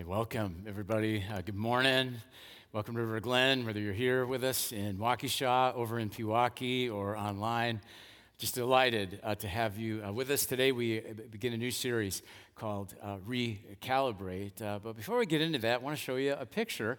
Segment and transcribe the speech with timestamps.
[0.00, 1.22] Hey, welcome, everybody.
[1.30, 2.14] Uh, good morning.
[2.72, 7.18] Welcome to River Glen, whether you're here with us in Waukesha, over in Pewaukee, or
[7.18, 7.82] online.
[8.38, 10.72] Just delighted uh, to have you uh, with us today.
[10.72, 11.00] We
[11.30, 12.22] begin a new series
[12.56, 14.62] called uh, Recalibrate.
[14.62, 16.98] Uh, but before we get into that, I want to show you a picture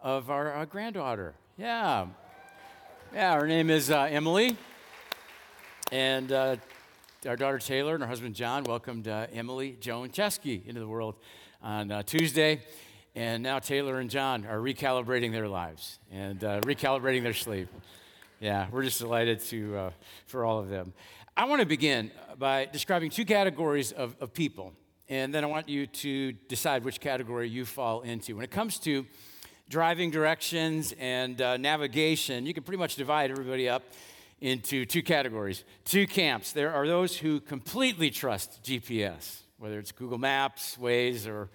[0.00, 1.34] of our uh, granddaughter.
[1.58, 2.06] Yeah.
[3.12, 4.56] Yeah, her name is Emily.
[5.90, 6.58] And our
[7.36, 11.16] daughter Taylor and her husband John welcomed Emily Joan Chesky into the world
[11.62, 12.60] on uh, Tuesday.
[13.14, 17.68] And now Taylor and John are recalibrating their lives and uh, recalibrating their sleep.
[18.40, 19.90] Yeah, we're just delighted to, uh,
[20.26, 20.92] for all of them.
[21.36, 24.74] I want to begin by describing two categories of, of people,
[25.08, 28.36] and then I want you to decide which category you fall into.
[28.36, 29.06] When it comes to
[29.70, 33.82] driving directions and uh, navigation, you can pretty much divide everybody up
[34.42, 36.52] into two categories, two camps.
[36.52, 41.48] There are those who completely trust GPS whether it's Google Maps, Waze, or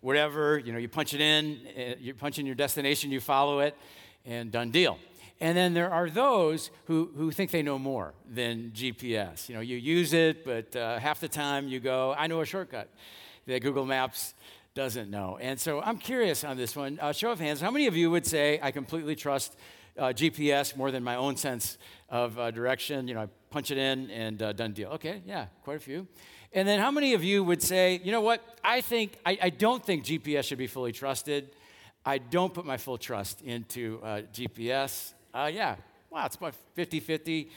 [0.00, 0.58] whatever.
[0.58, 3.76] You know, you punch it in, eh, you punch in your destination, you follow it,
[4.24, 4.98] and done deal.
[5.40, 9.48] And then there are those who, who think they know more than GPS.
[9.48, 12.44] You know, you use it, but uh, half the time you go, I know a
[12.44, 12.88] shortcut
[13.46, 14.34] that Google Maps
[14.74, 15.38] doesn't know.
[15.40, 16.98] And so I'm curious on this one.
[17.00, 19.56] Uh, show of hands, how many of you would say I completely trust
[19.96, 23.06] uh, GPS more than my own sense of uh, direction?
[23.06, 24.90] You know, I punch it in and uh, done deal.
[24.90, 26.06] Okay, yeah, quite a few.
[26.52, 29.50] And then how many of you would say, you know what, I think, I, I
[29.50, 31.50] don't think GPS should be fully trusted.
[32.06, 35.12] I don't put my full trust into uh, GPS.
[35.34, 35.76] Uh, yeah,
[36.10, 37.50] wow, it's about 50 50,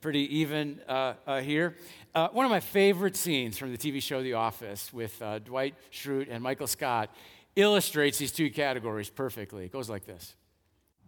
[0.00, 1.76] pretty even uh, uh here.
[2.14, 5.74] Uh, one of my favorite scenes from the TV show The Office with uh, Dwight
[5.92, 7.14] Schrute and Michael Scott
[7.54, 9.64] illustrates these two categories perfectly.
[9.66, 10.34] It goes like this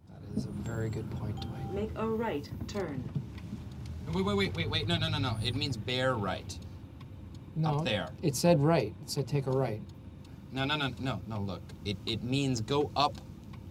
[0.09, 1.73] That is a very good point, Dwight.
[1.73, 3.03] Make a right turn.
[4.13, 4.87] Wait, wait, wait, wait, wait.
[4.87, 5.37] No, no, no, no.
[5.43, 6.57] It means bear right.
[7.55, 8.09] No, Up there.
[8.21, 8.93] It said right.
[9.03, 9.81] It said take a right.
[10.51, 11.39] No, no, no, no, no.
[11.39, 13.17] Look, it, it means go up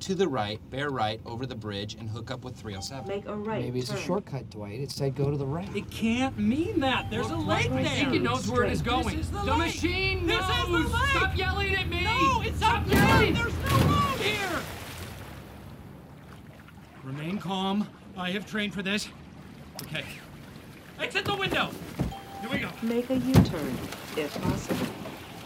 [0.01, 3.07] to the right, bear right over the bridge, and hook up with 307.
[3.07, 3.99] Make a right Maybe it's turn.
[3.99, 4.81] a shortcut, Dwight.
[4.81, 5.69] It said go to the right.
[5.77, 7.11] It can't mean that.
[7.11, 7.83] There's a lake there.
[7.83, 7.95] there.
[7.97, 9.17] think it knows where it is going.
[9.17, 9.59] This is the the light.
[9.59, 10.51] machine This knows.
[10.51, 11.09] is the light.
[11.11, 12.05] Stop yelling at me.
[12.05, 13.35] No, it's Stop up yelling.
[13.35, 13.43] there.
[13.45, 14.59] There's no road here.
[17.05, 17.87] Remain calm.
[18.17, 19.09] I have trained for this.
[19.83, 20.05] Okay.
[20.99, 21.71] Exit the window.
[22.41, 22.71] Here we go.
[22.83, 23.79] Make a U-turn,
[24.17, 24.87] if possible.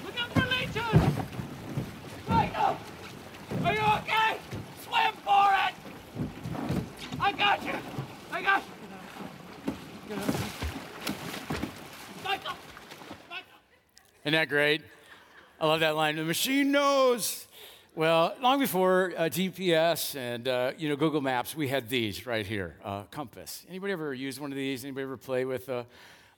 [0.05, 1.03] Look out for leeches.
[2.29, 2.77] Michael,
[3.65, 4.39] are you okay?
[4.85, 5.75] Swim for it.
[7.21, 7.73] I got you.
[8.31, 10.17] I got you.
[12.25, 12.57] Michael.
[13.29, 13.57] Michael.
[14.25, 14.83] Isn't that great?
[15.61, 16.15] I love that line.
[16.15, 17.49] The machine knows.
[17.97, 22.47] Well, long before uh, GPS and uh, you know Google Maps, we had these right
[22.47, 23.65] here, uh, compass.
[23.69, 24.85] Anybody ever use one of these?
[24.85, 25.69] Anybody ever play with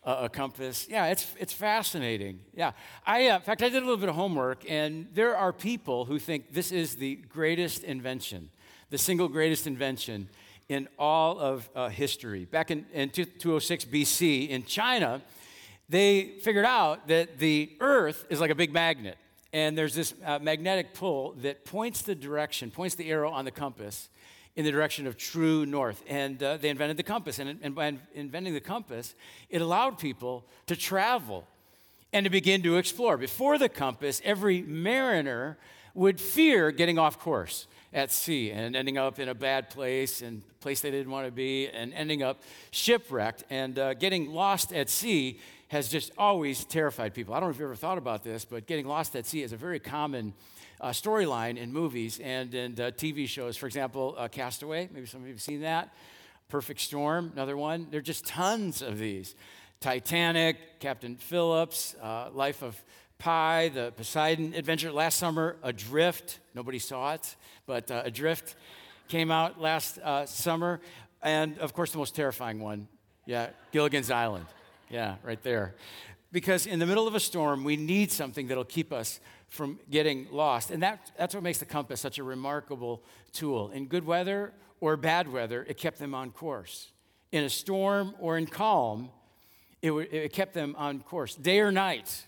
[0.07, 0.87] a, a, a compass?
[0.89, 2.41] Yeah, it's it's fascinating.
[2.55, 2.73] Yeah,
[3.05, 6.05] I uh, in fact I did a little bit of homework, and there are people
[6.05, 8.51] who think this is the greatest invention,
[8.91, 10.29] the single greatest invention
[10.69, 12.45] in all of uh, history.
[12.45, 15.23] Back in, in 206 BC in China,
[15.89, 19.17] they figured out that the Earth is like a big magnet.
[19.53, 23.51] And there's this uh, magnetic pull that points the direction, points the arrow on the
[23.51, 24.09] compass
[24.57, 26.03] in the direction of true north.
[26.09, 27.39] And uh, they invented the compass.
[27.39, 29.15] And, and by inventing the compass,
[29.51, 31.47] it allowed people to travel
[32.13, 33.17] and to begin to explore.
[33.17, 35.59] Before the compass, every mariner
[35.95, 40.43] would fear getting off course at sea and ending up in a bad place and
[40.61, 44.91] place they didn't want to be and ending up shipwrecked and uh, getting lost at
[44.91, 45.39] sea
[45.69, 47.35] has just always terrified people.
[47.35, 49.53] I don't know if you ever thought about this, but getting lost at sea is
[49.53, 50.33] a very common
[50.81, 53.57] uh, storyline in movies and in uh, TV shows.
[53.57, 55.93] For example, uh, Castaway, maybe some of you have seen that.
[56.49, 57.89] Perfect Storm, another one.
[57.91, 59.35] There are just tons of these.
[59.81, 62.81] Titanic, Captain Phillips, uh, Life of
[63.19, 66.39] Pi, the Poseidon Adventure last summer, Adrift.
[66.55, 68.55] Nobody saw it, but uh, Adrift
[69.09, 70.81] came out last uh, summer.
[71.23, 72.89] And of course, the most terrifying one,
[73.25, 74.47] yeah, Gilligan's Island.
[74.89, 75.75] Yeah, right there.
[76.33, 80.27] Because in the middle of a storm, we need something that'll keep us from getting
[80.31, 80.71] lost.
[80.71, 83.03] And that, that's what makes the compass such a remarkable
[83.33, 83.71] tool.
[83.71, 86.91] In good weather or bad weather, it kept them on course.
[87.33, 89.11] In a storm or in calm,
[89.83, 91.35] it, w- it kept them on course.
[91.35, 92.27] Day or night,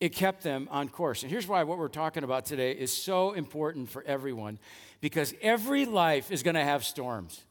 [0.00, 1.22] it kept them on course.
[1.22, 4.58] And here's why what we're talking about today is so important for everyone
[5.00, 7.44] because every life is going to have storms.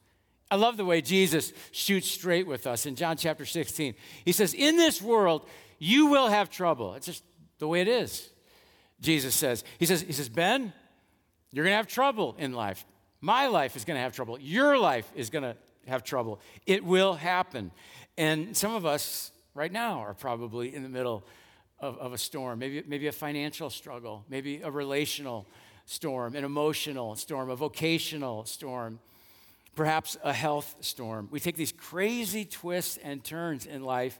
[0.53, 3.95] I love the way Jesus shoots straight with us in John chapter 16.
[4.23, 5.47] He says, In this world,
[5.79, 6.93] you will have trouble.
[6.93, 7.23] It's just
[7.57, 8.29] the way it is.
[9.01, 10.71] Jesus says, He says, he says Ben,
[11.51, 12.85] you're going to have trouble in life.
[13.19, 14.37] My life is going to have trouble.
[14.39, 15.55] Your life is going to
[15.87, 16.39] have trouble.
[16.67, 17.71] It will happen.
[18.15, 21.25] And some of us right now are probably in the middle
[21.79, 25.47] of, of a storm, maybe, maybe a financial struggle, maybe a relational
[25.87, 28.99] storm, an emotional storm, a vocational storm,
[29.75, 31.27] perhaps a health storm.
[31.31, 34.19] We take these crazy twists and turns in life,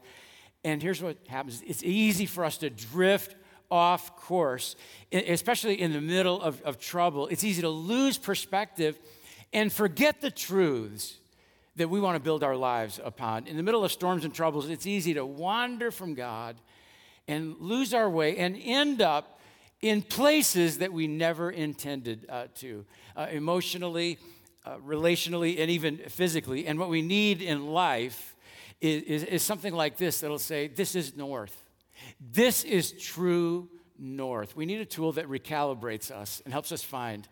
[0.64, 3.36] and here's what happens it's easy for us to drift
[3.70, 4.76] off course,
[5.12, 7.26] especially in the middle of, of trouble.
[7.28, 8.98] It's easy to lose perspective
[9.52, 11.18] and forget the truths
[11.76, 13.46] that we want to build our lives upon.
[13.46, 16.56] In the middle of storms and troubles, it's easy to wander from God
[17.26, 19.40] and lose our way and end up
[19.80, 22.84] in places that we never intended uh, to,
[23.16, 24.18] uh, emotionally,
[24.64, 26.66] uh, relationally, and even physically.
[26.66, 28.34] And what we need in life
[28.80, 31.64] is, is, is something like this that'll say, This is north.
[32.20, 33.68] This is true
[33.98, 34.56] north.
[34.56, 37.28] We need a tool that recalibrates us and helps us find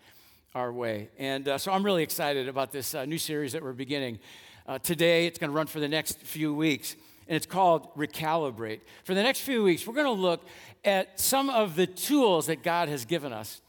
[0.55, 1.09] our way.
[1.19, 4.19] And uh, so I'm really excited about this uh, new series that we're beginning.
[4.67, 6.95] Uh, today, it's going to run for the next few weeks,
[7.27, 8.81] and it's called Recalibrate.
[9.05, 10.45] For the next few weeks, we're going to look
[10.85, 13.61] at some of the tools that God has given us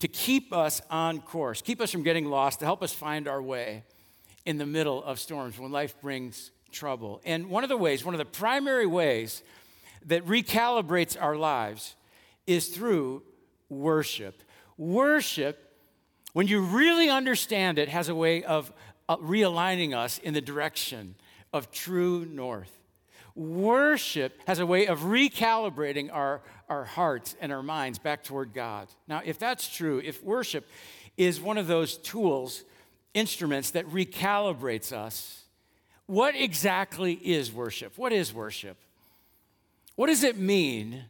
[0.00, 3.42] to keep us on course, keep us from getting lost, to help us find our
[3.42, 3.84] way
[4.44, 7.20] in the middle of storms when life brings trouble.
[7.24, 9.42] And one of the ways, one of the primary ways
[10.06, 11.96] that recalibrates our lives
[12.46, 13.22] is through
[13.68, 14.42] worship.
[14.76, 15.68] Worship
[16.32, 18.72] when you really understand it, has a way of
[19.08, 21.14] uh, realigning us in the direction
[21.52, 22.70] of true north.
[23.34, 28.88] Worship has a way of recalibrating our, our hearts and our minds back toward God.
[29.06, 30.66] Now, if that's true, if worship
[31.16, 32.64] is one of those tools,
[33.14, 35.44] instruments that recalibrates us,
[36.06, 37.96] what exactly is worship?
[37.96, 38.76] What is worship?
[39.96, 41.04] What does it mean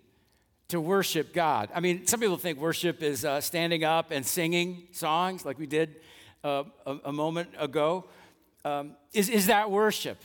[0.69, 1.71] to worship God.
[1.75, 5.67] I mean, some people think worship is uh, standing up and singing songs like we
[5.67, 5.97] did
[6.45, 8.05] uh, a, a, moment ago.
[8.65, 10.19] Um, is, is that worship?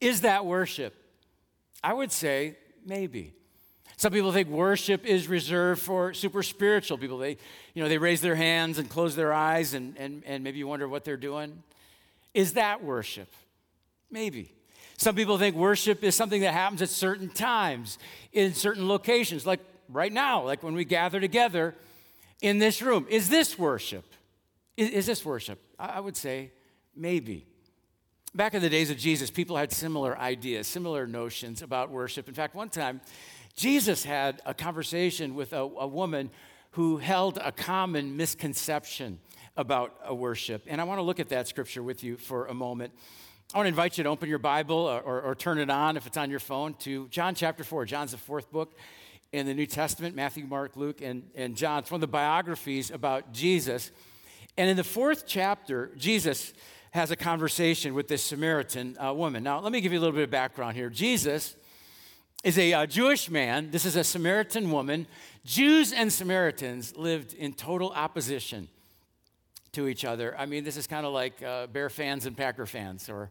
[0.00, 0.94] Is that worship?
[1.82, 2.56] I would say
[2.86, 3.34] maybe.
[4.00, 7.18] Some people think worship is reserved for super spiritual people.
[7.18, 7.36] They,
[7.74, 10.66] you know, they raise their hands and close their eyes and, and, and maybe you
[10.66, 11.62] wonder what they're doing.
[12.32, 13.30] Is that worship?
[14.10, 14.54] Maybe.
[14.96, 17.98] Some people think worship is something that happens at certain times,
[18.32, 19.60] in certain locations, like
[19.90, 21.74] right now, like when we gather together
[22.40, 23.06] in this room.
[23.10, 24.06] Is this worship?
[24.78, 25.60] Is, is this worship?
[25.78, 26.52] I would say
[26.96, 27.44] maybe.
[28.32, 32.28] Back in the days of Jesus, people had similar ideas, similar notions about worship.
[32.28, 33.00] In fact, one time,
[33.56, 36.30] Jesus had a conversation with a, a woman
[36.72, 39.18] who held a common misconception
[39.56, 40.62] about worship.
[40.68, 42.92] And I want to look at that scripture with you for a moment.
[43.52, 45.96] I want to invite you to open your Bible or, or, or, turn it on
[45.96, 47.84] if it's on your phone to John chapter 4.
[47.84, 48.76] John's the fourth book
[49.32, 51.80] in the New Testament Matthew, Mark, Luke, and, and John.
[51.80, 53.90] It's one of the biographies about Jesus.
[54.56, 56.52] And in the fourth chapter, Jesus
[56.92, 59.42] has a conversation with this Samaritan uh, woman.
[59.42, 60.90] Now, let me give you a little bit of background here.
[60.90, 61.56] Jesus
[62.42, 65.06] is a uh, Jewish man, this is a Samaritan woman.
[65.44, 68.68] Jews and Samaritans lived in total opposition
[69.72, 70.36] to each other.
[70.36, 73.30] I mean, this is kind of like uh, Bear fans and Packer fans, or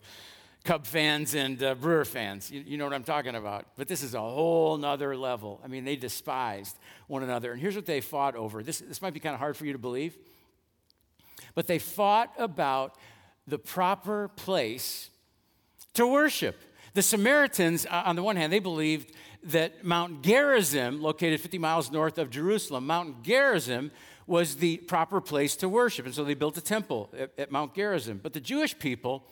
[0.63, 2.51] Cub fans and uh, Brewer fans.
[2.51, 3.65] You, you, know what I'm talking about.
[3.75, 5.59] But this is a whole nother level.
[5.63, 6.77] I mean, they despised
[7.07, 7.51] one another.
[7.51, 8.63] And here's what they fought over.
[8.63, 10.17] This, this might be kind of hard for you to believe,
[11.56, 12.95] but they fought about
[13.50, 15.10] the proper place
[15.94, 16.56] to worship.
[16.94, 19.13] The Samaritans, uh, on the one hand, they believed
[19.44, 23.92] that Mount Gerizim, located 50 miles north of Jerusalem, Mount Gerizim
[24.28, 26.06] was the proper place to worship.
[26.06, 28.19] And so they built a temple at, at Mount Gerizim.
[28.21, 29.26] But the Jewish people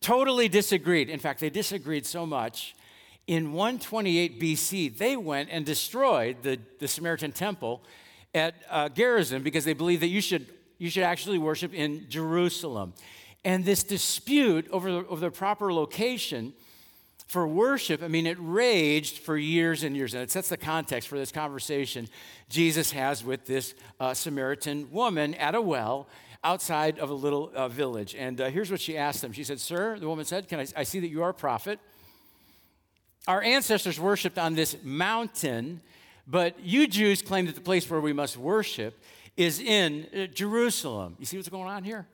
[0.00, 1.08] totally disagreed.
[1.08, 2.74] In fact, they disagreed so much.
[3.26, 7.82] In 128 BC, they went and destroyed the, the Samaritan temple
[8.34, 10.46] at uh, Gerizim because they believed that you should,
[10.78, 12.92] you should actually worship in Jerusalem.
[13.46, 16.52] And this dispute over the, over the proper location
[17.28, 20.14] for worship, I mean, it raged for years and years.
[20.14, 22.08] And it sets the context for this conversation
[22.48, 26.08] Jesus has with this uh, Samaritan woman at a well
[26.42, 28.16] outside of a little uh, village.
[28.16, 30.66] And uh, here's what she asked him She said, Sir, the woman said, Can I,
[30.74, 31.78] I see that you are a prophet?
[33.28, 35.82] Our ancestors worshiped on this mountain,
[36.26, 39.00] but you Jews claim that the place where we must worship
[39.36, 41.14] is in uh, Jerusalem.
[41.20, 42.08] You see what's going on here?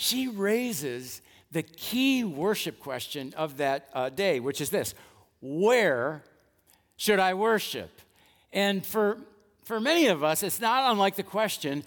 [0.00, 4.94] She raises the key worship question of that uh, day, which is this
[5.40, 6.22] Where
[6.96, 7.90] should I worship?
[8.52, 9.18] And for,
[9.64, 11.82] for many of us, it's not unlike the question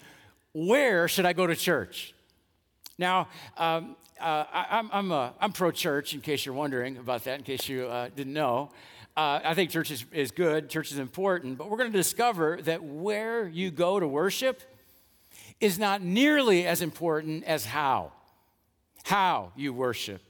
[0.52, 2.12] Where should I go to church?
[2.98, 7.24] Now, um, uh, I, am I'm, I'm, I'm pro church, in case you're wondering about
[7.24, 8.72] that, in case you uh, didn't know.
[9.16, 12.60] Uh, I think church is, is good, church is important, but we're going to discover
[12.64, 14.62] that where you go to worship
[15.62, 18.12] is not nearly as important as how
[19.04, 20.20] how you worship.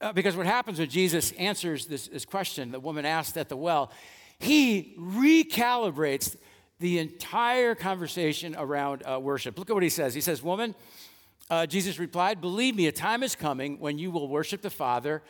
[0.00, 3.56] Uh, because what happens when Jesus answers this, this question the woman asked at the
[3.56, 3.92] well,
[4.38, 6.36] he recalibrates
[6.78, 9.58] the entire conversation around uh, worship.
[9.58, 10.14] Look at what he says.
[10.14, 10.76] He says, Woman,
[11.50, 15.22] uh, Jesus replied, Believe me, a time is coming when you will worship the Father,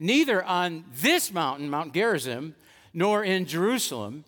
[0.00, 2.56] neither on this mountain, Mount Gerizim,
[2.92, 4.24] nor in Jerusalem.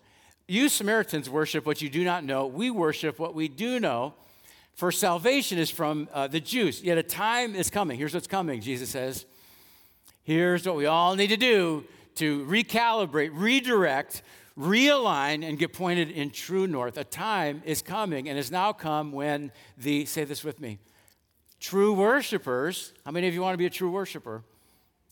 [0.47, 2.47] You Samaritans worship what you do not know.
[2.47, 4.13] We worship what we do know.
[4.79, 6.81] For salvation is from uh, the Jews.
[6.81, 7.97] Yet a time is coming.
[7.97, 9.25] Here's what's coming, Jesus says.
[10.23, 11.83] Here's what we all need to do
[12.15, 14.21] to recalibrate, redirect,
[14.57, 16.97] realign, and get pointed in true north.
[16.97, 20.79] A time is coming and has now come when the, say this with me,
[21.59, 24.43] true worshipers, how many of you want to be a true worshiper?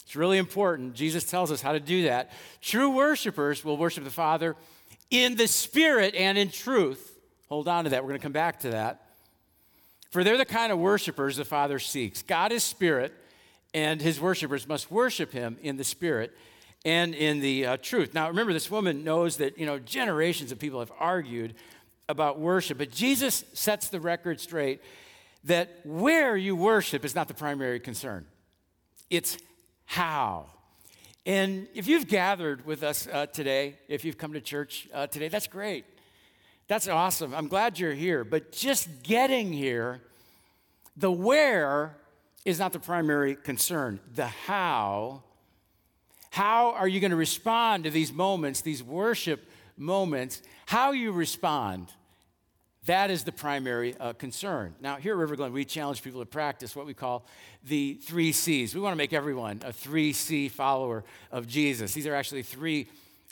[0.06, 0.94] It's really important.
[0.94, 2.32] Jesus tells us how to do that.
[2.62, 4.56] True worshipers will worship the Father
[5.12, 7.20] in the Spirit and in truth.
[7.50, 8.02] Hold on to that.
[8.02, 9.04] We're going to come back to that.
[10.10, 12.22] For they're the kind of worshipers the Father seeks.
[12.22, 13.14] God is Spirit,
[13.74, 16.36] and his worshipers must worship him in the Spirit
[16.86, 18.14] and in the uh, truth.
[18.14, 21.56] Now, remember, this woman knows that, you know, generations of people have argued
[22.08, 24.82] about worship, but Jesus sets the record straight
[25.44, 28.26] that where you worship is not the primary concern,
[29.10, 29.38] it's
[29.86, 30.46] how.
[31.26, 35.28] And if you've gathered with us uh, today, if you've come to church uh, today,
[35.28, 35.84] that's great.
[36.68, 37.34] That's awesome.
[37.34, 38.24] I'm glad you're here.
[38.24, 40.02] But just getting here,
[40.96, 41.96] the where
[42.46, 44.00] is not the primary concern.
[44.16, 45.24] The how,
[46.30, 50.42] how are you going to respond to these moments, these worship moments?
[50.66, 51.88] How you respond
[52.88, 54.74] that is the primary uh, concern.
[54.80, 57.26] Now, here at River Glen, we challenge people to practice what we call
[57.66, 58.74] the three C's.
[58.74, 61.94] We want to make everyone a three C follower of Jesus.
[61.94, 62.88] These are actually three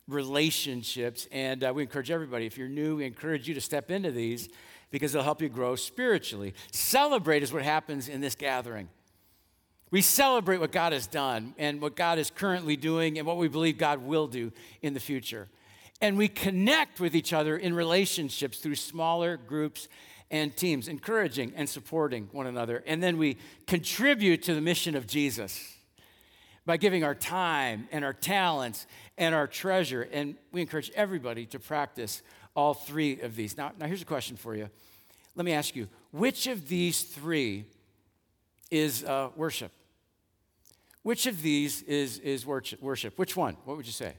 [0.08, 4.12] relationships, and uh, we encourage everybody, if you're new, we encourage you to step into
[4.12, 4.50] these
[4.92, 6.54] because they'll help you grow spiritually.
[6.72, 8.88] Celebrate is what happens in this gathering.
[9.92, 13.48] We celebrate what God has done and what God is currently doing and what we
[13.48, 15.48] believe God will do in the future.
[16.02, 19.88] And we connect with each other in relationships through smaller groups
[20.30, 22.84] and teams, encouraging and supporting one another.
[22.86, 25.75] And then we contribute to the mission of Jesus
[26.66, 30.08] by giving our time and our talents and our treasure.
[30.12, 32.22] And we encourage everybody to practice
[32.56, 33.58] all three of these.
[33.58, 34.70] Now, now here's a question for you.
[35.36, 37.66] Let me ask you which of these three
[38.72, 39.72] is uh, worship?
[41.04, 43.18] Which of these is, is worship?
[43.18, 43.58] Which one?
[43.66, 44.14] What would you say?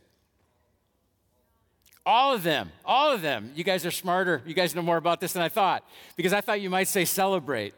[2.05, 3.51] All of them, all of them.
[3.57, 4.41] You guys are smarter.
[4.47, 5.85] You guys know more about this than I thought
[6.15, 7.75] because I thought you might say celebrate.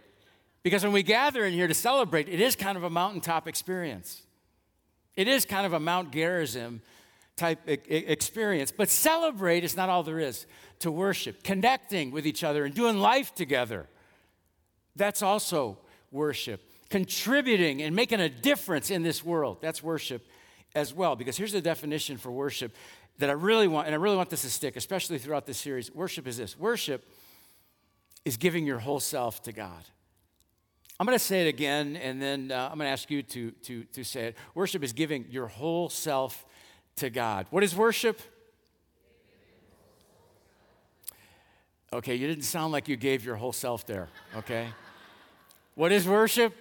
[0.63, 4.25] Because when we gather in here to celebrate, it is kind of a mountaintop experience.
[5.19, 6.81] It is kind of a Mount Gerizim
[7.37, 8.71] type experience.
[8.71, 10.47] But celebrate is not all there is
[10.79, 13.89] to worship, connecting with each other and doing life together.
[14.95, 15.79] That's also
[16.13, 16.61] worship.
[16.89, 19.59] Contributing and making a difference in this world.
[19.61, 20.25] That's worship
[20.77, 21.17] as well.
[21.17, 22.77] Because here's the definition for worship
[23.19, 25.93] that I really want, and I really want this to stick, especially throughout this series.
[25.93, 27.05] Worship is this worship
[28.25, 29.83] is giving your whole self to God.
[31.00, 33.52] I'm going to say it again, and then uh, I'm going to ask you to,
[33.52, 34.37] to, to say it.
[34.55, 36.45] Worship is giving your whole self
[36.97, 37.47] to God.
[37.50, 38.21] What is worship?
[41.93, 44.69] Okay, you didn't sound like you gave your whole self there, okay?
[45.76, 46.52] What is worship?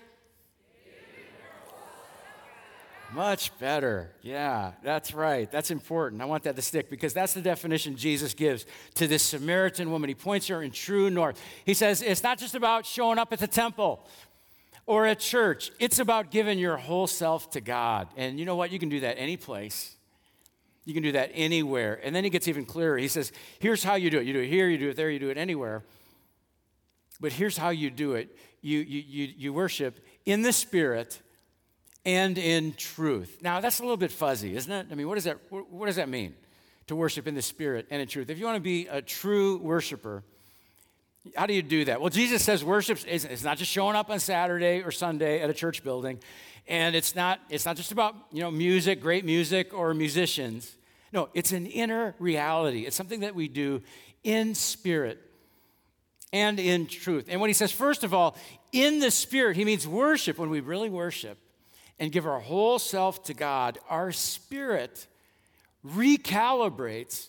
[3.14, 4.12] Much better.
[4.22, 5.50] Yeah, that's right.
[5.50, 6.22] That's important.
[6.22, 8.66] I want that to stick because that's the definition Jesus gives
[8.96, 10.10] to this Samaritan woman.
[10.10, 11.42] He points her in true north.
[11.66, 14.06] He says it's not just about showing up at the temple
[14.88, 18.08] or at church, it's about giving your whole self to God.
[18.16, 18.72] And you know what?
[18.72, 19.96] You can do that any place.
[20.86, 22.00] You can do that anywhere.
[22.02, 22.98] And then he gets even clearer.
[22.98, 24.26] He says, here's how you do it.
[24.26, 25.84] You do it here, you do it there, you do it anywhere.
[27.20, 31.22] But here's how you do it you, you, you, you worship in the Spirit
[32.06, 33.40] and in truth.
[33.42, 34.88] Now, that's a little bit fuzzy, isn't it?
[34.90, 36.34] I mean, what does that, what does that mean?
[36.88, 38.30] To worship in the Spirit and in truth.
[38.30, 40.24] If you want to be a true worshiper,
[41.36, 42.02] how do you do that?
[42.02, 45.50] Well, Jesus says worship is it's not just showing up on Saturday or Sunday at
[45.50, 46.20] a church building,
[46.68, 50.76] and it's not it's not just about you know music, great music, or musicians.
[51.14, 52.86] No, it's an inner reality.
[52.86, 53.82] It's something that we do
[54.24, 55.22] in spirit
[56.34, 57.28] and in truth.
[57.30, 58.36] And when he says, first of all,
[58.72, 61.38] in the spirit, he means worship when we really worship
[62.00, 65.08] and give our whole self to God, our spirit
[65.86, 67.28] recalibrates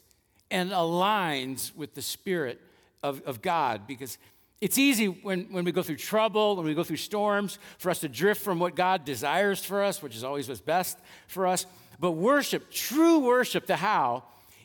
[0.51, 2.61] and aligns with the spirit
[3.03, 4.19] of, of God because
[4.61, 8.01] it's easy when, when we go through trouble, when we go through storms, for us
[8.01, 11.67] to drift from what God desires for us, which is always what's best for us.
[12.01, 14.25] But worship, true worship, the how,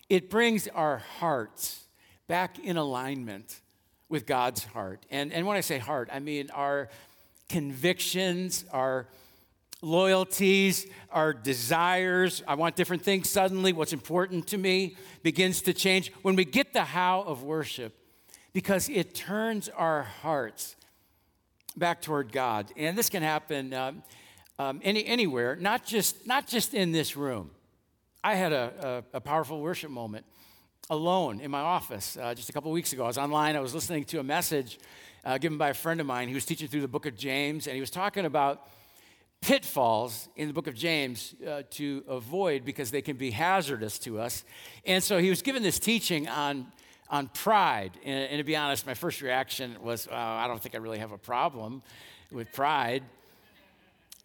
[0.09, 1.85] it brings our hearts
[2.27, 3.61] back in alignment
[4.09, 5.05] with God's heart.
[5.11, 6.89] And, and when I say heart, I mean our
[7.49, 9.07] convictions, our
[9.81, 12.41] loyalties, our desires.
[12.47, 13.29] I want different things.
[13.29, 17.95] Suddenly, what's important to me begins to change when we get the how of worship
[18.53, 20.75] because it turns our hearts
[21.75, 22.71] back toward God.
[22.77, 24.03] And this can happen um,
[24.59, 27.49] um, any, anywhere, not just, not just in this room.
[28.23, 30.25] I had a, a, a powerful worship moment
[30.89, 33.03] alone in my office uh, just a couple weeks ago.
[33.03, 34.79] I was online, I was listening to a message
[35.25, 36.27] uh, given by a friend of mine.
[36.27, 38.67] He was teaching through the book of James, and he was talking about
[39.41, 44.19] pitfalls in the book of James uh, to avoid because they can be hazardous to
[44.19, 44.45] us.
[44.85, 46.67] And so he was given this teaching on,
[47.13, 47.91] on pride.
[48.03, 50.97] And, and to be honest, my first reaction was, oh, I don't think I really
[50.97, 51.83] have a problem
[52.31, 53.03] with pride.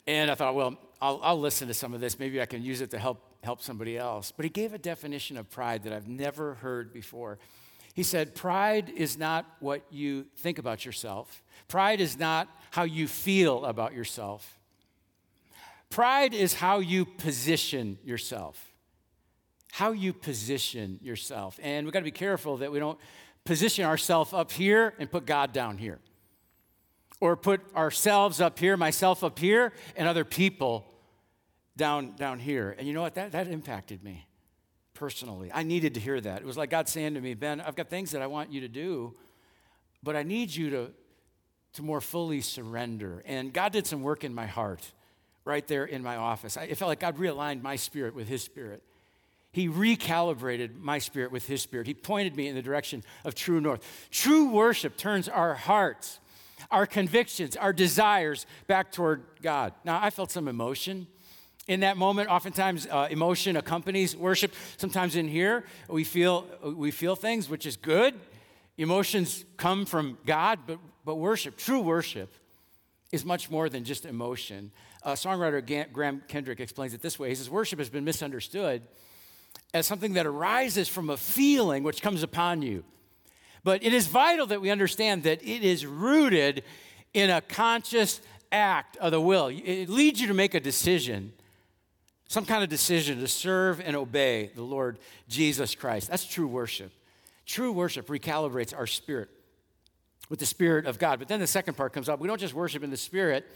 [0.06, 2.18] And I thought, well, I'll, I'll listen to some of this.
[2.18, 4.32] Maybe I can use it to help, help somebody else.
[4.34, 7.38] But he gave a definition of pride that I've never heard before.
[7.92, 13.06] He said, Pride is not what you think about yourself, pride is not how you
[13.06, 14.58] feel about yourself.
[15.90, 18.67] Pride is how you position yourself.
[19.72, 21.58] How you position yourself.
[21.62, 22.98] And we've got to be careful that we don't
[23.44, 25.98] position ourselves up here and put God down here.
[27.20, 30.86] Or put ourselves up here, myself up here, and other people
[31.76, 32.74] down, down here.
[32.78, 33.14] And you know what?
[33.14, 34.26] That, that impacted me
[34.94, 35.50] personally.
[35.54, 36.40] I needed to hear that.
[36.40, 38.60] It was like God saying to me, Ben, I've got things that I want you
[38.62, 39.14] to do,
[40.02, 40.90] but I need you to,
[41.74, 43.22] to more fully surrender.
[43.24, 44.92] And God did some work in my heart
[45.44, 46.56] right there in my office.
[46.56, 48.82] I, it felt like God realigned my spirit with His spirit.
[49.52, 51.86] He recalibrated my spirit with His spirit.
[51.86, 54.08] He pointed me in the direction of true north.
[54.10, 56.20] True worship turns our hearts,
[56.70, 59.72] our convictions, our desires back toward God.
[59.84, 61.06] Now, I felt some emotion
[61.66, 67.14] in that moment oftentimes uh, emotion accompanies worship sometimes in here we feel we feel
[67.14, 68.14] things which is good
[68.78, 72.32] emotions come from god but but worship true worship
[73.12, 74.70] is much more than just emotion
[75.02, 77.28] uh, songwriter Graham Kendrick explains it this way.
[77.28, 78.82] He says, Worship has been misunderstood
[79.74, 82.84] as something that arises from a feeling which comes upon you.
[83.64, 86.64] But it is vital that we understand that it is rooted
[87.12, 89.48] in a conscious act of the will.
[89.48, 91.32] It leads you to make a decision,
[92.28, 96.08] some kind of decision to serve and obey the Lord Jesus Christ.
[96.08, 96.92] That's true worship.
[97.44, 99.28] True worship recalibrates our spirit
[100.28, 101.18] with the Spirit of God.
[101.18, 102.20] But then the second part comes up.
[102.20, 103.46] We don't just worship in the Spirit,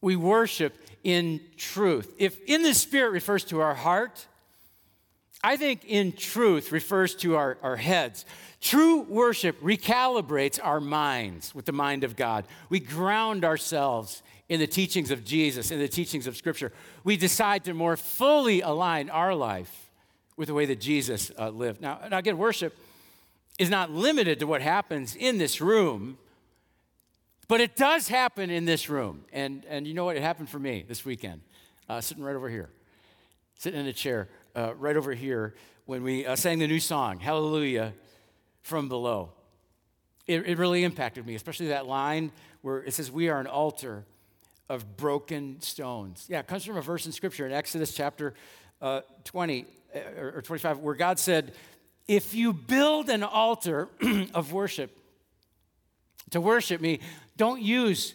[0.00, 2.14] we worship in truth.
[2.18, 4.26] If in the Spirit refers to our heart,
[5.42, 8.24] I think in truth refers to our, our heads.
[8.60, 12.44] True worship recalibrates our minds with the mind of God.
[12.68, 16.72] We ground ourselves in the teachings of Jesus, in the teachings of Scripture.
[17.04, 19.90] We decide to more fully align our life
[20.36, 21.80] with the way that Jesus uh, lived.
[21.80, 22.76] Now, now, again, worship
[23.58, 26.18] is not limited to what happens in this room
[27.48, 29.24] but it does happen in this room.
[29.32, 30.16] And, and you know what?
[30.16, 31.40] It happened for me this weekend,
[31.88, 32.68] uh, sitting right over here,
[33.56, 35.54] sitting in a chair uh, right over here
[35.86, 37.94] when we uh, sang the new song, Hallelujah
[38.62, 39.32] from Below.
[40.26, 44.04] It, it really impacted me, especially that line where it says, We are an altar
[44.68, 46.26] of broken stones.
[46.28, 48.34] Yeah, it comes from a verse in Scripture in Exodus chapter
[48.82, 51.54] uh, 20 uh, or 25, where God said,
[52.06, 53.88] If you build an altar
[54.34, 54.96] of worship
[56.30, 57.00] to worship me,
[57.36, 58.14] don't use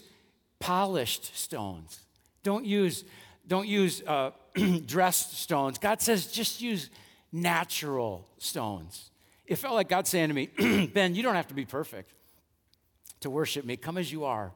[0.60, 2.00] polished stones.
[2.44, 3.04] Don't use,
[3.48, 4.32] don't use uh,
[4.86, 5.78] dressed stones.
[5.78, 6.90] God says just use
[7.32, 9.10] natural stones.
[9.46, 12.12] It felt like God saying to me, Ben, you don't have to be perfect
[13.22, 13.78] to worship me.
[13.78, 14.52] Come as you are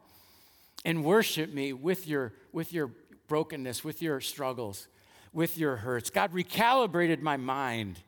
[0.85, 2.91] and worship me with your, with your
[3.27, 4.87] brokenness, with your struggles,
[5.33, 6.09] with your hurts.
[6.09, 7.99] God recalibrated my mind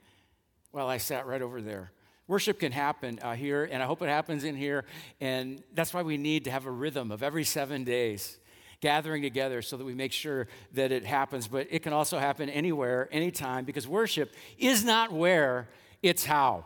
[0.72, 1.92] while I sat right over there.
[2.28, 4.86] Worship can happen uh, here, and I hope it happens in here.
[5.20, 8.38] And that's why we need to have a rhythm of every seven days
[8.82, 11.48] gathering together so that we make sure that it happens.
[11.48, 15.68] But it can also happen anywhere, anytime, because worship is not where,
[16.02, 16.66] it's how.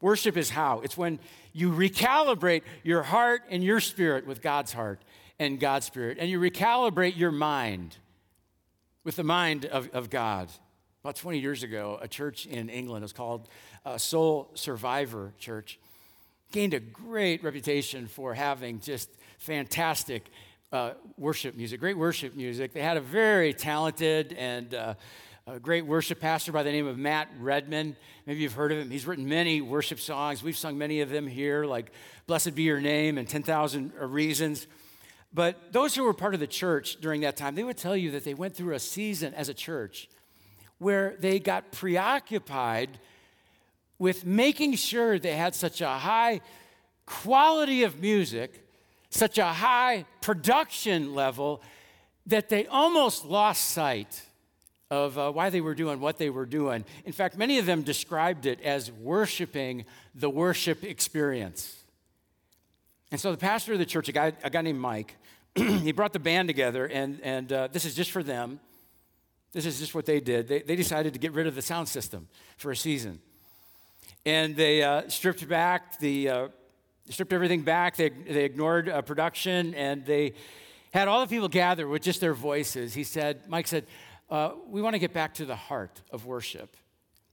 [0.00, 0.80] Worship is how.
[0.80, 1.18] It's when
[1.52, 5.02] you recalibrate your heart and your spirit with God's heart
[5.38, 7.96] and God's spirit, and you recalibrate your mind
[9.04, 10.50] with the mind of, of God.
[11.02, 13.48] About 20 years ago, a church in England was called
[13.86, 15.78] uh, Soul Survivor Church.
[16.52, 19.08] Gained a great reputation for having just
[19.38, 20.24] fantastic
[20.72, 22.72] uh, worship music, great worship music.
[22.72, 24.94] They had a very talented and uh,
[25.46, 27.96] a great worship pastor by the name of Matt Redman.
[28.26, 28.90] Maybe you've heard of him.
[28.90, 30.42] He's written many worship songs.
[30.42, 31.90] We've sung many of them here, like
[32.26, 34.66] Blessed Be Your Name and 10,000 Reasons.
[35.32, 38.10] But those who were part of the church during that time, they would tell you
[38.10, 40.08] that they went through a season as a church
[40.78, 42.98] where they got preoccupied
[43.98, 46.40] with making sure they had such a high
[47.04, 48.67] quality of music,
[49.10, 51.62] such a high production level,
[52.26, 54.22] that they almost lost sight
[54.90, 56.84] of uh, why they were doing what they were doing.
[57.04, 61.76] In fact, many of them described it as worshiping the worship experience.
[63.10, 65.16] And so the pastor of the church, a guy, a guy named Mike,
[65.54, 68.60] he brought the band together, and, and uh, this is just for them.
[69.52, 70.48] This is just what they did.
[70.48, 73.20] They, they decided to get rid of the sound system for a season.
[74.26, 76.48] And they uh, stripped back the, uh,
[77.10, 77.96] stripped everything back.
[77.96, 80.34] They, they ignored uh, production, and they
[80.92, 82.94] had all the people gather with just their voices.
[82.94, 83.86] He said, Mike said,
[84.30, 86.76] uh, we want to get back to the heart of worship.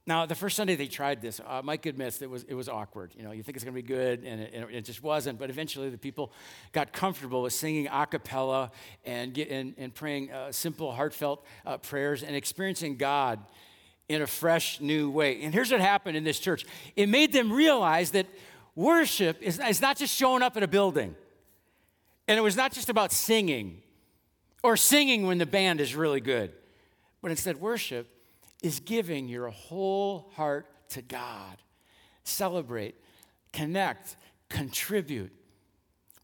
[0.08, 3.12] Now, the first Sunday they tried this, uh, Mike admits it was, it was awkward.
[3.16, 5.36] You know, you think it's going to be good, and it, it, just wasn't.
[5.36, 6.32] But eventually, the people
[6.70, 8.70] got comfortable with singing a cappella
[9.04, 13.40] and, and, and praying uh, simple, heartfelt uh, prayers and experiencing God
[14.08, 15.42] in a fresh, new way.
[15.42, 18.26] And here's what happened in this church it made them realize that
[18.76, 21.16] worship is, is not just showing up at a building,
[22.28, 23.82] and it was not just about singing
[24.62, 26.52] or singing when the band is really good,
[27.22, 28.06] but instead, worship
[28.62, 31.56] is giving your whole heart to God.
[32.24, 32.94] Celebrate,
[33.52, 34.16] connect,
[34.48, 35.32] contribute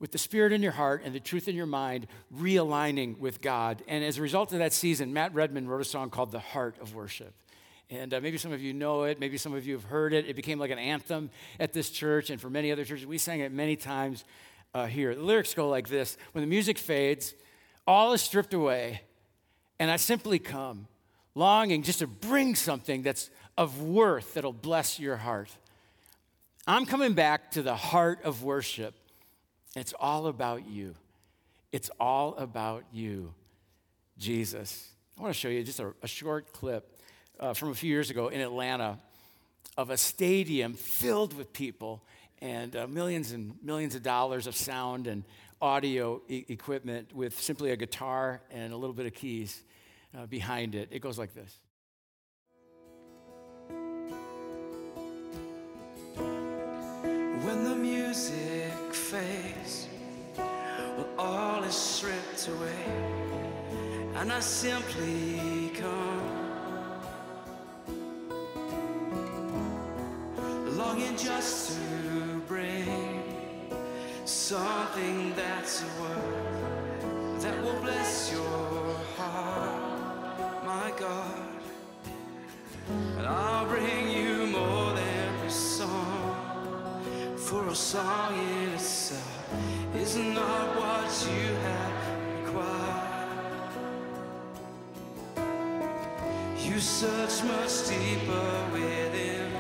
[0.03, 3.83] with the spirit in your heart and the truth in your mind, realigning with God.
[3.87, 6.77] And as a result of that season, Matt Redman wrote a song called The Heart
[6.81, 7.33] of Worship.
[7.93, 10.27] And uh, maybe some of you know it, maybe some of you have heard it.
[10.27, 11.29] It became like an anthem
[11.61, 13.05] at this church and for many other churches.
[13.05, 14.25] We sang it many times
[14.73, 15.15] uh, here.
[15.15, 17.35] The lyrics go like this When the music fades,
[17.87, 19.03] all is stripped away,
[19.79, 20.87] and I simply come
[21.35, 23.29] longing just to bring something that's
[23.59, 25.51] of worth that'll bless your heart.
[26.67, 28.95] I'm coming back to the heart of worship.
[29.77, 30.95] It's all about you.
[31.73, 33.35] It's all about you,
[34.17, 34.89] Jesus.
[35.19, 36.92] I want to show you just a, a short clip
[37.43, 38.99] uh, from a few years ago in Atlanta
[39.77, 42.01] of a stadium filled with people
[42.41, 45.25] and uh, millions and millions of dollars of sound and
[45.61, 49.63] audio e- equipment with simply a guitar and a little bit of keys
[50.17, 50.89] uh, behind it.
[50.93, 51.59] It goes like this.
[57.45, 59.89] When the music fades,
[60.37, 62.85] when all is stripped away,
[64.15, 66.32] and I simply come,
[70.93, 73.23] longing just to bring
[74.27, 81.49] something that's a word that will bless your heart, my God.
[83.17, 87.03] And I'll bring you more than every song,
[87.37, 89.49] for a song in itself
[89.97, 91.97] is not what you have
[92.45, 93.33] required.
[96.59, 99.52] You search much deeper within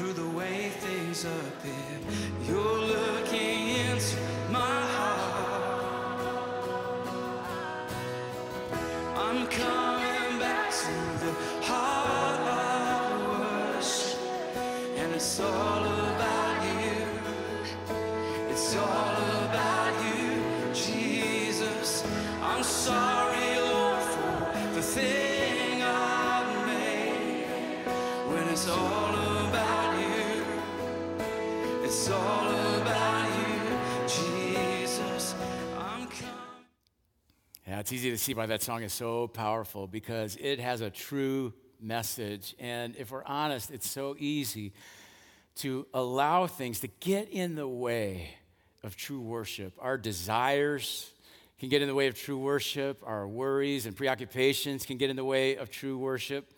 [0.00, 1.98] through the way things appear.
[2.48, 4.16] You're looking into
[4.50, 6.32] my heart.
[9.14, 11.32] I'm coming back to the
[11.68, 14.18] heart of worship,
[14.96, 17.04] and it's all about you.
[18.48, 22.06] It's all about you, Jesus.
[22.42, 27.84] I'm sorry, Lord, for the thing I've made.
[28.30, 29.39] When it's all about
[37.66, 40.90] Yeah, it's easy to see why that song is so powerful because it has a
[40.90, 42.54] true message.
[42.60, 44.72] And if we're honest, it's so easy
[45.56, 48.36] to allow things to get in the way
[48.84, 49.72] of true worship.
[49.80, 51.10] Our desires
[51.58, 55.16] can get in the way of true worship, our worries and preoccupations can get in
[55.16, 56.52] the way of true worship.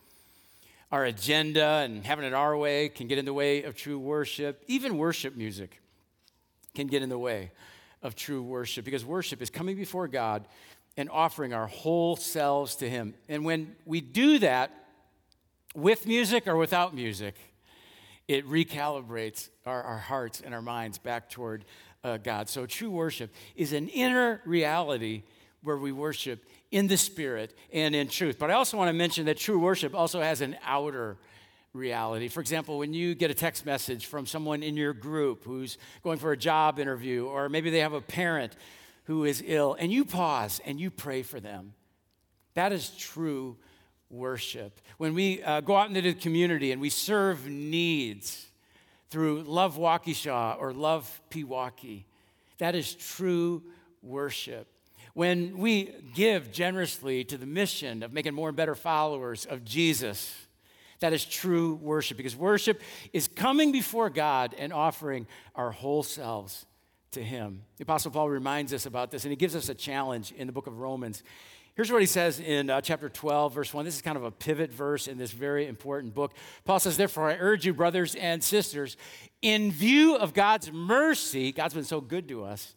[0.92, 4.62] Our agenda and having it our way can get in the way of true worship.
[4.68, 5.80] Even worship music
[6.74, 7.50] can get in the way
[8.02, 10.46] of true worship because worship is coming before God
[10.98, 13.14] and offering our whole selves to Him.
[13.26, 14.70] And when we do that
[15.74, 17.36] with music or without music,
[18.28, 21.64] it recalibrates our, our hearts and our minds back toward
[22.04, 22.50] uh, God.
[22.50, 25.22] So, true worship is an inner reality
[25.62, 28.38] where we worship in the Spirit and in truth.
[28.38, 31.18] But I also want to mention that true worship also has an outer
[31.74, 32.28] reality.
[32.28, 36.18] For example, when you get a text message from someone in your group who's going
[36.18, 38.56] for a job interview, or maybe they have a parent
[39.04, 41.74] who is ill, and you pause and you pray for them,
[42.54, 43.56] that is true
[44.10, 44.80] worship.
[44.96, 48.46] When we uh, go out into the community and we serve needs
[49.10, 52.04] through Love Waukesha or Love Pewaukee,
[52.58, 53.62] that is true
[54.02, 54.71] worship.
[55.14, 60.34] When we give generously to the mission of making more and better followers of Jesus,
[61.00, 62.80] that is true worship because worship
[63.12, 66.64] is coming before God and offering our whole selves
[67.10, 67.62] to Him.
[67.76, 70.52] The Apostle Paul reminds us about this, and he gives us a challenge in the
[70.52, 71.22] book of Romans.
[71.74, 73.84] Here's what he says in uh, chapter 12, verse 1.
[73.84, 76.34] This is kind of a pivot verse in this very important book.
[76.64, 78.98] Paul says, Therefore, I urge you, brothers and sisters,
[79.40, 82.74] in view of God's mercy, God's been so good to us,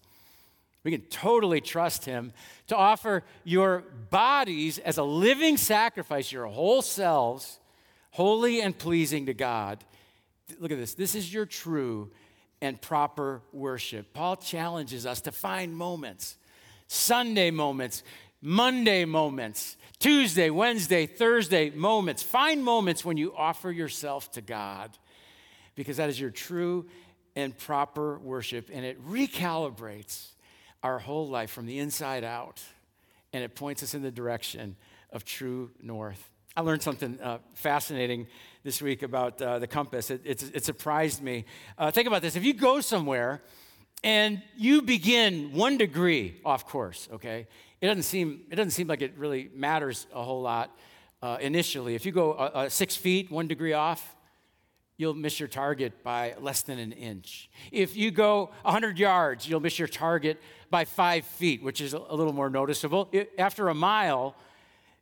[0.85, 2.31] we can totally trust Him
[2.67, 7.59] to offer your bodies as a living sacrifice, your whole selves,
[8.11, 9.83] holy and pleasing to God.
[10.59, 10.93] Look at this.
[10.93, 12.11] This is your true
[12.61, 14.13] and proper worship.
[14.13, 16.37] Paul challenges us to find moments,
[16.87, 18.03] Sunday moments,
[18.39, 22.21] Monday moments, Tuesday, Wednesday, Thursday moments.
[22.21, 24.91] Find moments when you offer yourself to God
[25.73, 26.85] because that is your true
[27.35, 30.27] and proper worship and it recalibrates
[30.85, 32.61] our whole life from the inside out
[33.33, 34.75] and it points us in the direction
[35.11, 36.29] of true north.
[36.55, 38.27] I learned something uh, fascinating
[38.63, 40.11] this week about uh, the compass.
[40.11, 41.45] It, it, it surprised me.
[41.75, 43.41] Uh, think about this if you go somewhere
[44.03, 47.47] and you begin one degree off course, okay,
[47.81, 50.69] it doesn't seem, it doesn't seem like it really matters a whole lot
[51.23, 51.95] uh, initially.
[51.95, 54.14] If you go uh, uh, six feet, one degree off,
[54.97, 57.49] you'll miss your target by less than an inch.
[57.71, 61.99] If you go 100 yards, you'll miss your target by five feet, which is a
[61.99, 63.11] little more noticeable.
[63.37, 64.35] After a mile,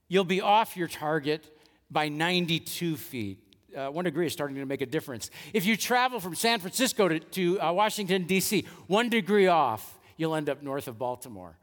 [0.08, 1.46] you'll be off your target
[1.92, 3.40] by 92 feet.
[3.76, 5.30] Uh, one degree is starting to make a difference.
[5.54, 10.36] If you travel from San Francisco to, to uh, Washington, D.C., one degree off, you'll
[10.36, 11.58] end up north of Baltimore.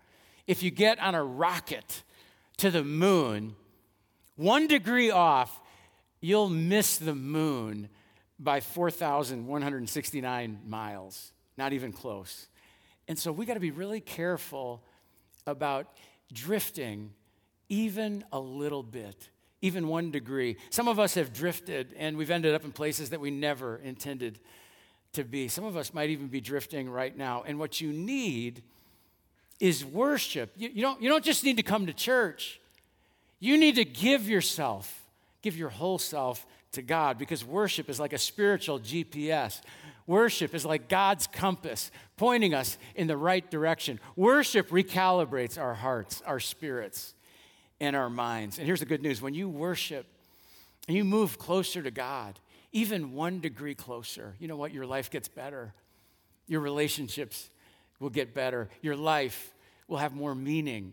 [0.46, 2.02] If you get on a rocket
[2.58, 3.54] to the moon,
[4.34, 5.60] one degree off,
[6.20, 7.88] you'll miss the moon
[8.40, 11.32] by 4,169 miles.
[11.56, 12.48] Not even close.
[13.06, 14.82] And so we got to be really careful
[15.46, 15.86] about
[16.32, 17.12] drifting
[17.68, 19.28] even a little bit,
[19.60, 20.56] even one degree.
[20.70, 24.40] Some of us have drifted and we've ended up in places that we never intended
[25.12, 25.48] to be.
[25.48, 27.44] Some of us might even be drifting right now.
[27.46, 28.62] And what you need
[29.58, 30.52] is worship.
[30.56, 32.60] You, you, don't, you don't just need to come to church,
[33.38, 34.99] you need to give yourself,
[35.42, 39.60] give your whole self to God because worship is like a spiritual GPS.
[40.06, 44.00] Worship is like God's compass pointing us in the right direction.
[44.16, 47.14] Worship recalibrates our hearts, our spirits,
[47.80, 48.58] and our minds.
[48.58, 50.06] And here's the good news when you worship
[50.88, 52.38] and you move closer to God,
[52.72, 54.72] even one degree closer, you know what?
[54.72, 55.72] Your life gets better.
[56.46, 57.50] Your relationships
[58.00, 58.68] will get better.
[58.82, 59.54] Your life
[59.86, 60.92] will have more meaning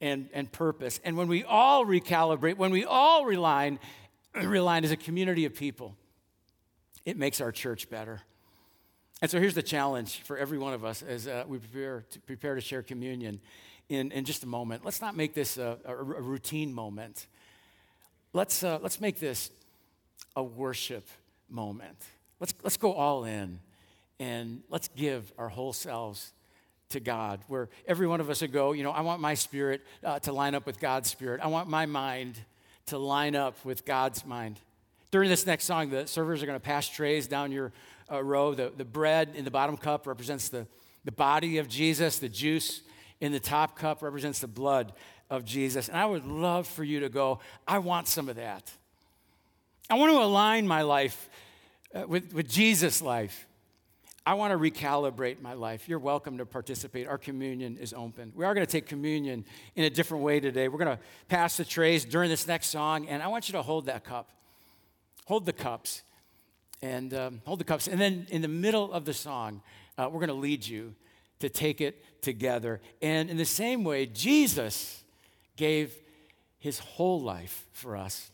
[0.00, 1.00] and, and purpose.
[1.04, 3.78] And when we all recalibrate, when we all rely,
[4.34, 5.96] rely as a community of people,
[7.04, 8.20] it makes our church better.
[9.20, 12.20] And so here's the challenge for every one of us as uh, we prepare to,
[12.20, 13.40] prepare to share communion
[13.88, 14.84] in, in just a moment.
[14.84, 17.26] Let's not make this a, a, a routine moment.
[18.32, 19.50] Let's, uh, let's make this
[20.36, 21.08] a worship
[21.48, 21.96] moment.
[22.38, 23.58] Let's, let's go all in
[24.20, 26.32] and let's give our whole selves
[26.90, 29.82] to God, where every one of us would go, you know, I want my spirit
[30.02, 31.40] uh, to line up with God's spirit.
[31.42, 32.38] I want my mind
[32.86, 34.58] to line up with God's mind.
[35.10, 37.72] During this next song, the servers are going to pass trays down your
[38.10, 38.54] uh, row.
[38.54, 40.66] The, the bread in the bottom cup represents the,
[41.04, 42.82] the body of Jesus, the juice
[43.20, 44.92] in the top cup represents the blood
[45.30, 45.88] of Jesus.
[45.88, 48.70] And I would love for you to go, I want some of that.
[49.90, 51.28] I want to align my life
[51.94, 53.47] uh, with, with Jesus' life.
[54.28, 55.88] I want to recalibrate my life.
[55.88, 57.08] You're welcome to participate.
[57.08, 58.30] Our communion is open.
[58.34, 60.68] We are going to take communion in a different way today.
[60.68, 63.62] We're going to pass the trays during this next song, and I want you to
[63.62, 64.28] hold that cup.
[65.24, 66.02] Hold the cups,
[66.82, 67.88] and um, hold the cups.
[67.88, 69.62] And then in the middle of the song,
[69.96, 70.94] uh, we're going to lead you
[71.38, 72.82] to take it together.
[73.00, 75.04] And in the same way, Jesus
[75.56, 75.94] gave
[76.58, 78.30] his whole life for us.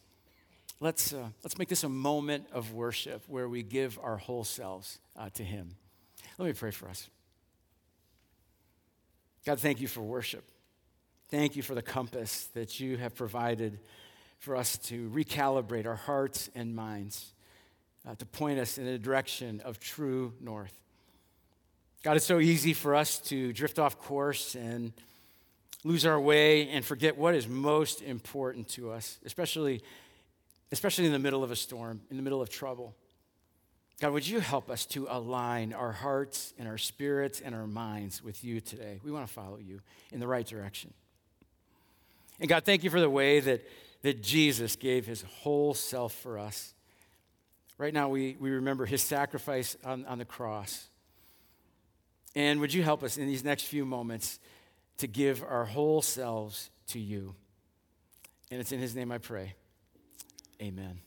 [0.80, 4.98] Let's, uh, let's make this a moment of worship where we give our whole selves
[5.16, 5.76] uh, to him.
[6.38, 7.08] Let me pray for us.
[9.46, 10.44] God, thank you for worship.
[11.28, 13.78] Thank you for the compass that you have provided
[14.38, 17.32] for us to recalibrate our hearts and minds,
[18.06, 20.78] uh, to point us in a direction of true north.
[22.02, 24.92] God, it's so easy for us to drift off course and
[25.84, 29.82] lose our way and forget what is most important to us, especially,
[30.72, 32.94] especially in the middle of a storm, in the middle of trouble.
[34.00, 38.22] God, would you help us to align our hearts and our spirits and our minds
[38.22, 39.00] with you today?
[39.04, 39.80] We want to follow you
[40.12, 40.92] in the right direction.
[42.40, 43.64] And God, thank you for the way that,
[44.02, 46.74] that Jesus gave his whole self for us.
[47.78, 50.88] Right now, we, we remember his sacrifice on, on the cross.
[52.34, 54.40] And would you help us in these next few moments
[54.98, 57.34] to give our whole selves to you?
[58.50, 59.54] And it's in his name I pray.
[60.60, 61.00] Amen.